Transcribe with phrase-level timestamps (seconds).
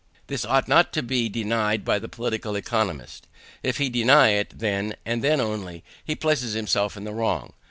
[0.25, 3.27] This ought not to be denied by the political economist.
[3.61, 7.53] If he deny it, then, and then only, he places himself in the wrong.